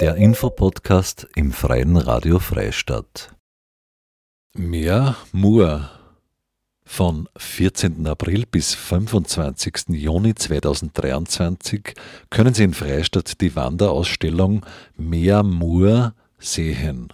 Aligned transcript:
Der 0.00 0.16
Infopodcast 0.16 1.28
im 1.36 1.52
Freien 1.52 1.96
Radio 1.96 2.38
Freistadt. 2.38 3.34
Meer 4.54 5.16
Mur. 5.32 5.90
Von 6.84 7.28
14. 7.36 8.06
April 8.06 8.44
bis 8.50 8.74
25. 8.74 9.90
Juni 9.90 10.34
2023 10.34 11.94
können 12.30 12.54
Sie 12.54 12.64
in 12.64 12.74
Freistadt 12.74 13.40
die 13.40 13.54
Wanderausstellung 13.54 14.66
Meer 14.96 15.42
Mur 15.42 16.14
sehen. 16.38 17.12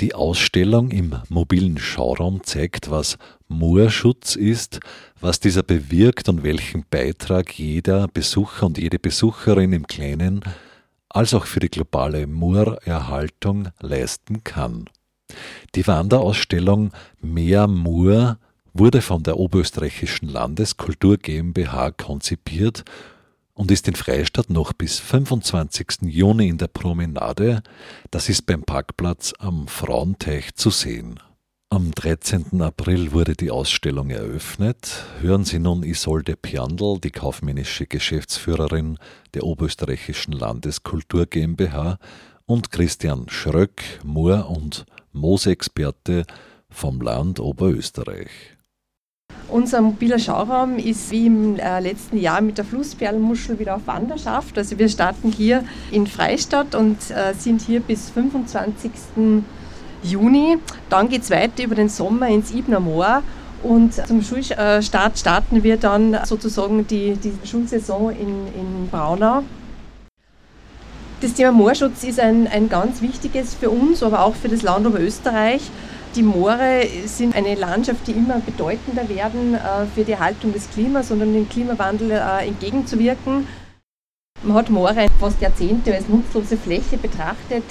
Die 0.00 0.14
Ausstellung 0.14 0.90
im 0.90 1.16
mobilen 1.28 1.78
Schauraum 1.78 2.42
zeigt, 2.42 2.90
was 2.90 3.18
Moorschutz 3.48 4.36
ist, 4.36 4.80
was 5.20 5.40
dieser 5.40 5.62
bewirkt 5.62 6.28
und 6.28 6.42
welchen 6.42 6.84
Beitrag 6.90 7.58
jeder 7.58 8.08
Besucher 8.08 8.66
und 8.66 8.78
jede 8.78 8.98
Besucherin 8.98 9.72
im 9.72 9.86
Kleinen 9.86 10.42
als 11.08 11.34
auch 11.34 11.46
für 11.46 11.60
die 11.60 11.70
globale 11.70 12.26
Moorerhaltung 12.26 13.68
leisten 13.80 14.44
kann. 14.44 14.86
Die 15.74 15.86
Wanderausstellung 15.86 16.92
Meer 17.20 17.66
Moor 17.66 18.38
wurde 18.72 19.00
von 19.00 19.22
der 19.22 19.38
Oberösterreichischen 19.38 20.28
Landeskultur 20.28 21.16
GmbH 21.16 21.92
konzipiert 21.92 22.84
und 23.54 23.70
ist 23.70 23.88
in 23.88 23.96
Freistadt 23.96 24.50
noch 24.50 24.72
bis 24.74 24.98
25. 24.98 26.02
Juni 26.02 26.48
in 26.48 26.58
der 26.58 26.68
Promenade, 26.68 27.62
das 28.10 28.28
ist 28.28 28.42
beim 28.42 28.62
Parkplatz 28.62 29.32
am 29.38 29.66
Frauenteich 29.66 30.54
zu 30.54 30.70
sehen. 30.70 31.18
Am 31.76 31.90
13. 31.90 32.62
April 32.62 33.12
wurde 33.12 33.34
die 33.34 33.50
Ausstellung 33.50 34.08
eröffnet. 34.08 35.04
Hören 35.20 35.44
Sie 35.44 35.58
nun 35.58 35.82
Isolde 35.82 36.34
Piandl, 36.34 36.98
die 37.04 37.10
kaufmännische 37.10 37.84
Geschäftsführerin 37.84 38.96
der 39.34 39.42
Oberösterreichischen 39.42 40.32
Landeskultur 40.32 41.26
GmbH, 41.26 41.98
und 42.46 42.72
Christian 42.72 43.28
Schröck, 43.28 43.82
Moor- 44.02 44.48
und 44.48 44.86
Moosexperte 45.12 46.24
vom 46.70 47.02
Land 47.02 47.40
Oberösterreich. 47.40 48.30
Unser 49.48 49.82
mobiler 49.82 50.18
Schauraum 50.18 50.78
ist 50.78 51.10
wie 51.10 51.26
im 51.26 51.58
äh, 51.58 51.80
letzten 51.80 52.16
Jahr 52.16 52.40
mit 52.40 52.56
der 52.56 52.64
Flussperlenmuschel 52.64 53.58
wieder 53.58 53.76
auf 53.76 53.86
Wanderschaft. 53.86 54.56
Also 54.56 54.78
wir 54.78 54.88
starten 54.88 55.30
hier 55.30 55.62
in 55.90 56.06
Freistadt 56.06 56.74
und 56.74 57.10
äh, 57.10 57.34
sind 57.34 57.60
hier 57.60 57.80
bis 57.80 58.08
25. 58.08 58.92
Juni. 60.02 60.58
Dann 60.88 61.08
geht 61.08 61.22
es 61.22 61.30
weiter 61.30 61.64
über 61.64 61.74
den 61.74 61.88
Sommer 61.88 62.28
ins 62.28 62.52
Ibner 62.52 62.80
Moor. 62.80 63.22
Und 63.62 63.94
zum 63.94 64.22
Schulstart 64.22 65.18
starten 65.18 65.62
wir 65.62 65.76
dann 65.76 66.16
sozusagen 66.24 66.86
die, 66.86 67.14
die 67.16 67.32
Schulsaison 67.44 68.10
in, 68.10 68.46
in 68.54 68.88
Braunau. 68.90 69.42
Das 71.20 71.32
Thema 71.32 71.50
Moorschutz 71.50 72.04
ist 72.04 72.20
ein, 72.20 72.46
ein 72.46 72.68
ganz 72.68 73.00
wichtiges 73.00 73.54
für 73.54 73.70
uns, 73.70 74.02
aber 74.02 74.20
auch 74.20 74.34
für 74.34 74.48
das 74.48 74.62
Land 74.62 74.86
Oberösterreich. 74.86 75.62
Die 76.14 76.22
Moore 76.22 76.86
sind 77.06 77.34
eine 77.34 77.54
Landschaft, 77.54 78.06
die 78.06 78.12
immer 78.12 78.38
bedeutender 78.40 79.08
werden 79.08 79.54
äh, 79.54 79.86
für 79.94 80.04
die 80.04 80.12
Erhaltung 80.12 80.52
des 80.52 80.68
Klimas 80.70 81.10
und 81.10 81.22
um 81.22 81.32
dem 81.32 81.48
Klimawandel 81.48 82.10
äh, 82.10 82.46
entgegenzuwirken. 82.46 83.46
Man 84.42 84.56
hat 84.56 84.70
Moore 84.70 85.06
fast 85.18 85.40
Jahrzehnte 85.40 85.94
als 85.94 86.08
nutzlose 86.08 86.56
Fläche 86.56 86.98
betrachtet. 86.98 87.64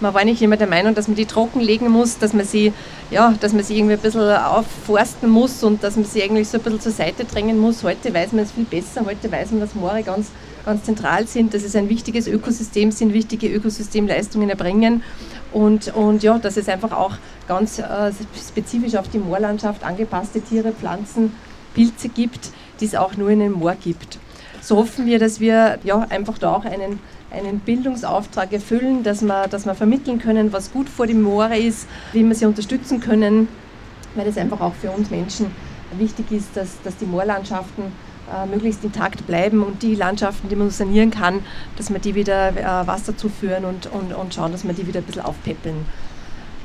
Man 0.00 0.12
war 0.12 0.24
nicht 0.24 0.42
immer 0.42 0.58
der 0.58 0.66
Meinung, 0.66 0.94
dass 0.94 1.08
man 1.08 1.16
die 1.16 1.24
trockenlegen 1.24 1.88
muss, 1.88 2.18
dass 2.18 2.34
man 2.34 2.44
sie, 2.44 2.74
ja, 3.10 3.34
dass 3.40 3.54
man 3.54 3.64
sie 3.64 3.78
irgendwie 3.78 3.94
ein 3.94 4.00
bisschen 4.00 4.30
aufforsten 4.30 5.30
muss 5.30 5.64
und 5.64 5.82
dass 5.82 5.96
man 5.96 6.04
sie 6.04 6.22
eigentlich 6.22 6.48
so 6.48 6.58
ein 6.58 6.64
bisschen 6.64 6.80
zur 6.80 6.92
Seite 6.92 7.24
drängen 7.24 7.58
muss. 7.58 7.82
Heute 7.82 8.12
weiß 8.12 8.32
man 8.32 8.44
es 8.44 8.52
viel 8.52 8.64
besser. 8.64 9.06
Heute 9.06 9.32
weiß 9.32 9.52
man, 9.52 9.60
dass 9.60 9.74
Moore 9.74 10.02
ganz, 10.02 10.28
ganz 10.66 10.84
zentral 10.84 11.26
sind, 11.26 11.54
dass 11.54 11.62
es 11.62 11.74
ein 11.74 11.88
wichtiges 11.88 12.26
Ökosystem 12.26 12.90
sind, 12.90 13.14
wichtige 13.14 13.48
Ökosystemleistungen 13.48 14.50
erbringen. 14.50 15.02
Und, 15.52 15.94
und 15.94 16.22
ja, 16.22 16.38
dass 16.38 16.58
es 16.58 16.68
einfach 16.68 16.92
auch 16.92 17.12
ganz 17.48 17.78
äh, 17.78 18.12
spezifisch 18.36 18.96
auf 18.96 19.08
die 19.08 19.18
Moorlandschaft 19.18 19.82
angepasste 19.82 20.42
Tiere, 20.42 20.72
Pflanzen, 20.72 21.32
Pilze 21.72 22.10
gibt, 22.10 22.50
die 22.80 22.84
es 22.84 22.94
auch 22.94 23.16
nur 23.16 23.30
in 23.30 23.40
einem 23.40 23.54
Moor 23.54 23.76
gibt. 23.82 24.18
So 24.66 24.78
hoffen 24.78 25.06
wir, 25.06 25.20
dass 25.20 25.38
wir 25.38 25.78
ja, 25.84 26.00
einfach 26.10 26.38
da 26.38 26.52
auch 26.52 26.64
einen 26.64 26.98
einen 27.30 27.60
Bildungsauftrag 27.60 28.52
erfüllen, 28.52 29.04
dass 29.04 29.22
wir, 29.22 29.46
dass 29.46 29.64
wir 29.64 29.76
vermitteln 29.76 30.18
können, 30.18 30.52
was 30.52 30.72
gut 30.72 30.88
vor 30.88 31.06
dem 31.06 31.22
Moore 31.22 31.56
ist, 31.56 31.86
wie 32.12 32.24
wir 32.24 32.34
sie 32.34 32.46
unterstützen 32.46 32.98
können, 32.98 33.46
weil 34.16 34.26
es 34.26 34.36
einfach 34.36 34.60
auch 34.60 34.74
für 34.74 34.90
uns 34.90 35.08
Menschen 35.10 35.46
wichtig 35.96 36.32
ist, 36.32 36.56
dass, 36.56 36.82
dass 36.82 36.96
die 36.96 37.06
Moorlandschaften 37.06 37.84
äh, 38.32 38.44
möglichst 38.46 38.82
intakt 38.82 39.24
bleiben 39.28 39.62
und 39.62 39.84
die 39.84 39.94
Landschaften, 39.94 40.48
die 40.48 40.56
man 40.56 40.70
sanieren 40.70 41.12
kann, 41.12 41.44
dass 41.76 41.92
wir 41.92 42.00
die 42.00 42.16
wieder 42.16 42.48
äh, 42.56 42.86
Wasser 42.88 43.16
zuführen 43.16 43.64
und, 43.64 43.86
und, 43.86 44.12
und 44.12 44.34
schauen, 44.34 44.50
dass 44.50 44.64
wir 44.64 44.74
die 44.74 44.88
wieder 44.88 44.98
ein 44.98 45.06
bisschen 45.06 45.22
aufpäppeln. 45.22 45.86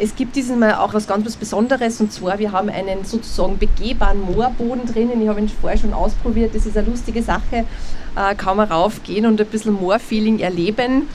Es 0.03 0.15
gibt 0.15 0.35
dieses 0.35 0.57
Mal 0.57 0.73
auch 0.73 0.95
was 0.95 1.05
ganz 1.05 1.27
was 1.27 1.35
Besonderes 1.35 2.01
und 2.01 2.11
zwar, 2.11 2.39
wir 2.39 2.51
haben 2.51 2.69
einen 2.69 3.05
sozusagen 3.05 3.59
begehbaren 3.59 4.19
Moorboden 4.19 4.91
drinnen. 4.91 5.21
Ich 5.21 5.27
habe 5.27 5.39
ihn 5.39 5.47
vorher 5.47 5.77
schon 5.77 5.93
ausprobiert. 5.93 6.55
Das 6.55 6.65
ist 6.65 6.75
eine 6.75 6.89
lustige 6.89 7.21
Sache. 7.21 7.65
Äh, 8.15 8.33
kann 8.33 8.57
man 8.57 8.67
raufgehen 8.71 9.27
und 9.27 9.39
ein 9.39 9.45
bisschen 9.45 9.73
Moorfeeling 9.73 10.39
erleben. 10.39 11.07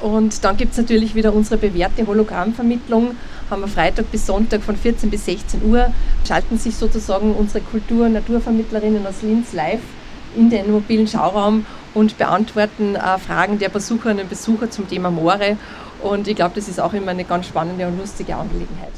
Und 0.00 0.44
dann 0.44 0.56
gibt 0.56 0.70
es 0.70 0.78
natürlich 0.78 1.16
wieder 1.16 1.34
unsere 1.34 1.56
bewährte 1.56 2.06
Hologrammvermittlung. 2.06 3.16
Haben 3.50 3.62
wir 3.62 3.68
Freitag 3.68 4.12
bis 4.12 4.26
Sonntag 4.26 4.62
von 4.62 4.76
14 4.76 5.10
bis 5.10 5.24
16 5.24 5.64
Uhr. 5.64 5.92
Schalten 6.24 6.56
sich 6.56 6.76
sozusagen 6.76 7.34
unsere 7.34 7.64
Kultur- 7.64 8.06
und 8.06 8.12
Naturvermittlerinnen 8.12 9.04
aus 9.08 9.22
Linz 9.22 9.54
live 9.54 9.80
in 10.36 10.50
den 10.50 10.70
mobilen 10.70 11.08
Schauraum 11.08 11.66
und 11.94 12.16
beantworten 12.16 12.94
äh, 12.94 13.18
Fragen 13.18 13.58
der 13.58 13.70
Besucherinnen 13.70 14.22
und 14.22 14.30
Besucher 14.30 14.70
zum 14.70 14.88
Thema 14.88 15.10
Moore. 15.10 15.56
Und 16.02 16.28
ich 16.28 16.36
glaube, 16.36 16.54
das 16.54 16.68
ist 16.68 16.80
auch 16.80 16.92
immer 16.92 17.10
eine 17.10 17.24
ganz 17.24 17.46
spannende 17.46 17.86
und 17.86 17.98
lustige 17.98 18.36
Angelegenheit. 18.36 18.92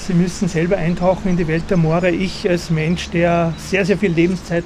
Sie 0.00 0.14
müssen 0.14 0.48
selber 0.48 0.78
eintauchen 0.78 1.28
in 1.28 1.36
die 1.36 1.46
Welt 1.46 1.64
der 1.68 1.76
Moore. 1.76 2.10
Ich 2.10 2.48
als 2.48 2.70
Mensch, 2.70 3.10
der 3.10 3.52
sehr, 3.58 3.84
sehr 3.84 3.98
viel 3.98 4.10
Lebenszeit 4.10 4.64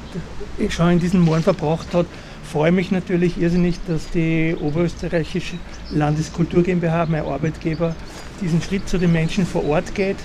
schon 0.69 0.91
in 0.91 1.01
diesen 1.01 1.21
Mooren 1.21 1.43
verbracht 1.43 1.93
hat, 1.95 2.07
freue 2.45 2.71
mich 2.71 2.93
natürlich 2.93 3.41
irrsinnig, 3.41 3.77
dass 3.89 4.09
die 4.11 4.55
Oberösterreichische 4.61 5.57
Landeskultur 5.91 6.62
GmbH, 6.62 7.07
mein 7.07 7.25
Arbeitgeber, 7.25 7.97
diesen 8.41 8.62
Schritt 8.62 8.89
zu 8.89 8.99
den 8.99 9.11
Menschen 9.11 9.47
vor 9.47 9.65
Ort 9.65 9.95
geht, 9.95 10.19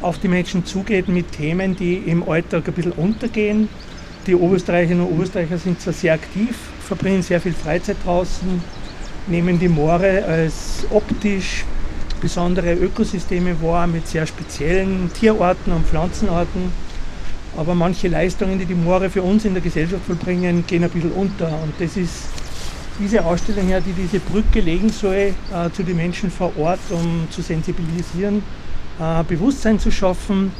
auf 0.00 0.18
die 0.18 0.28
Menschen 0.28 0.64
zugeht 0.64 1.08
mit 1.08 1.30
Themen, 1.32 1.76
die 1.76 1.94
im 1.94 2.28
Alltag 2.28 2.66
ein 2.66 2.74
bisschen 2.74 2.92
untergehen. 2.92 3.68
Die 4.26 4.34
Oberösterreicherinnen 4.34 5.06
und 5.06 5.12
Oberösterreicher 5.12 5.58
sind 5.58 5.80
zwar 5.80 5.92
sehr 5.92 6.14
aktiv, 6.14 6.56
verbringen 6.80 7.22
sehr 7.22 7.40
viel 7.40 7.52
Freizeit 7.52 7.98
draußen, 8.04 8.62
nehmen 9.26 9.58
die 9.58 9.68
Moore 9.68 10.24
als 10.24 10.86
optisch 10.90 11.64
besondere 12.20 12.74
Ökosysteme 12.74 13.60
wahr 13.60 13.86
mit 13.86 14.06
sehr 14.08 14.26
speziellen 14.26 15.10
Tierarten 15.12 15.72
und 15.72 15.86
Pflanzenarten. 15.86 16.72
Aber 17.56 17.74
manche 17.74 18.08
Leistungen, 18.08 18.58
die 18.58 18.64
die 18.64 18.74
Moore 18.74 19.10
für 19.10 19.22
uns 19.22 19.44
in 19.44 19.54
der 19.54 19.62
Gesellschaft 19.62 20.04
vollbringen, 20.06 20.64
gehen 20.66 20.82
ein 20.82 20.90
bisschen 20.90 21.12
unter. 21.12 21.46
Und 21.46 21.74
das 21.78 21.96
ist 21.96 22.24
diese 22.98 23.24
Ausstellung 23.24 23.66
hier, 23.66 23.80
die 23.80 23.92
diese 23.92 24.20
Brücke 24.20 24.60
legen 24.60 24.90
soll 24.90 25.34
äh, 25.52 25.70
zu 25.72 25.82
den 25.82 25.96
Menschen 25.96 26.30
vor 26.30 26.52
Ort, 26.58 26.80
um 26.90 27.28
zu 27.30 27.42
sensibilisieren, 27.42 28.42
äh, 29.00 29.22
Bewusstsein 29.24 29.78
zu 29.78 29.90
schaffen 29.90 30.52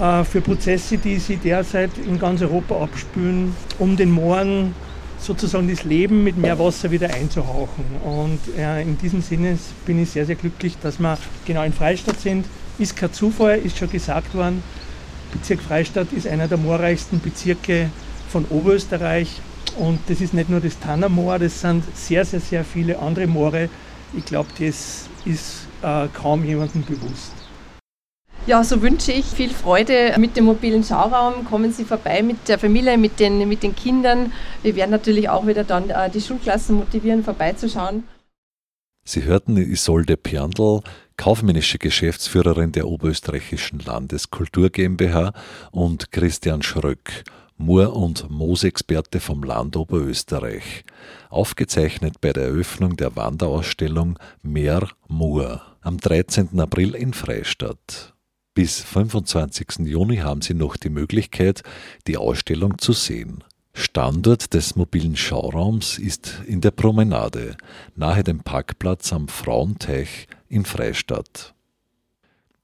äh, 0.00 0.24
für 0.24 0.40
Prozesse, 0.40 0.98
die 0.98 1.18
sie 1.18 1.36
derzeit 1.36 1.90
in 1.98 2.18
ganz 2.18 2.42
Europa 2.42 2.82
abspülen, 2.82 3.54
um 3.78 3.96
den 3.96 4.10
Mooren 4.10 4.74
sozusagen 5.24 5.68
das 5.68 5.84
Leben 5.84 6.22
mit 6.22 6.36
mehr 6.36 6.58
Wasser 6.58 6.90
wieder 6.90 7.12
einzuhauchen. 7.12 7.84
Und 8.04 8.40
äh, 8.56 8.82
in 8.82 8.98
diesem 8.98 9.22
Sinne 9.22 9.58
bin 9.86 10.02
ich 10.02 10.10
sehr, 10.10 10.26
sehr 10.26 10.34
glücklich, 10.34 10.76
dass 10.82 10.98
wir 10.98 11.18
genau 11.46 11.62
in 11.62 11.72
Freistadt 11.72 12.20
sind. 12.20 12.46
Ist 12.78 12.96
kein 12.96 13.12
Zufall, 13.12 13.58
ist 13.58 13.78
schon 13.78 13.90
gesagt 13.90 14.34
worden. 14.34 14.62
Bezirk 15.32 15.62
Freistadt 15.62 16.12
ist 16.12 16.26
einer 16.26 16.46
der 16.46 16.58
moorreichsten 16.58 17.20
Bezirke 17.20 17.90
von 18.28 18.44
Oberösterreich. 18.50 19.40
Und 19.78 19.98
das 20.08 20.20
ist 20.20 20.34
nicht 20.34 20.50
nur 20.50 20.60
das 20.60 20.78
Tannermoor, 20.78 21.38
das 21.38 21.60
sind 21.60 21.84
sehr, 21.96 22.24
sehr, 22.24 22.40
sehr 22.40 22.64
viele 22.64 22.98
andere 22.98 23.26
Moore. 23.26 23.68
Ich 24.16 24.24
glaube, 24.24 24.48
das 24.58 25.08
ist 25.24 25.66
äh, 25.82 26.06
kaum 26.12 26.44
jemandem 26.44 26.84
bewusst. 26.84 27.32
Ja, 28.46 28.62
so 28.62 28.82
wünsche 28.82 29.10
ich 29.10 29.24
viel 29.24 29.48
Freude 29.48 30.14
mit 30.18 30.36
dem 30.36 30.44
mobilen 30.44 30.84
Schauraum. 30.84 31.46
Kommen 31.46 31.72
Sie 31.72 31.84
vorbei 31.84 32.22
mit 32.22 32.46
der 32.46 32.58
Familie, 32.58 32.98
mit 32.98 33.18
den, 33.18 33.48
mit 33.48 33.62
den 33.62 33.74
Kindern. 33.74 34.32
Wir 34.62 34.76
werden 34.76 34.90
natürlich 34.90 35.30
auch 35.30 35.46
wieder 35.46 35.64
dann 35.64 35.88
äh, 35.88 36.10
die 36.10 36.20
Schulklassen 36.20 36.76
motivieren, 36.76 37.24
vorbeizuschauen. 37.24 38.04
Sie 39.02 39.24
hörten 39.24 39.56
Isolde 39.56 40.18
Piandl, 40.18 40.82
kaufmännische 41.16 41.78
Geschäftsführerin 41.78 42.72
der 42.72 42.86
Oberösterreichischen 42.86 43.78
Landeskultur 43.78 44.68
GmbH 44.68 45.32
und 45.70 46.12
Christian 46.12 46.60
Schröck, 46.60 47.24
Moor- 47.56 47.96
und 47.96 48.28
Moosexperte 48.28 49.20
vom 49.20 49.42
Land 49.42 49.74
Oberösterreich. 49.74 50.84
Aufgezeichnet 51.30 52.20
bei 52.20 52.34
der 52.34 52.44
Eröffnung 52.44 52.96
der 52.96 53.16
Wanderausstellung 53.16 54.18
Meer 54.42 54.90
Moor 55.08 55.62
am 55.80 55.96
13. 55.96 56.60
April 56.60 56.94
in 56.94 57.14
Freistadt. 57.14 58.13
Bis 58.54 58.80
25. 58.80 59.80
Juni 59.86 60.18
haben 60.18 60.40
Sie 60.40 60.54
noch 60.54 60.76
die 60.76 60.88
Möglichkeit, 60.88 61.62
die 62.06 62.16
Ausstellung 62.16 62.78
zu 62.78 62.92
sehen. 62.92 63.42
Standort 63.72 64.54
des 64.54 64.76
mobilen 64.76 65.16
Schauraums 65.16 65.98
ist 65.98 66.40
in 66.46 66.60
der 66.60 66.70
Promenade, 66.70 67.56
nahe 67.96 68.22
dem 68.22 68.40
Parkplatz 68.40 69.12
am 69.12 69.26
Frauenteich 69.26 70.28
in 70.48 70.64
Freistadt. 70.64 71.54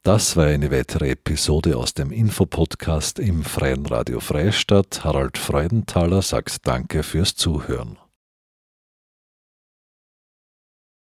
Das 0.04 0.36
war 0.36 0.46
eine 0.46 0.70
weitere 0.70 1.10
Episode 1.10 1.76
aus 1.76 1.92
dem 1.92 2.12
Infopodcast 2.12 3.18
im 3.18 3.42
Freien 3.42 3.84
Radio 3.84 4.20
Freistadt. 4.20 5.04
Harald 5.04 5.36
Freudenthaler 5.36 6.22
sagt 6.22 6.66
Danke 6.66 7.02
fürs 7.02 7.34
Zuhören. 7.34 7.98